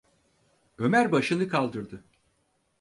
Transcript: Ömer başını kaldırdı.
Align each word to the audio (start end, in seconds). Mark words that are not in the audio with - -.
Ömer 0.77 1.11
başını 1.11 1.47
kaldırdı. 1.47 2.03